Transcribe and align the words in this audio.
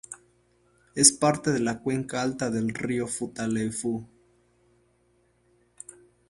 Es 0.95 1.11
parte 1.11 1.51
de 1.51 1.59
la 1.59 1.79
cuenca 1.79 2.23
alta 2.23 2.49
del 2.49 2.69
río 2.73 3.05
Futaleufú. 3.05 4.07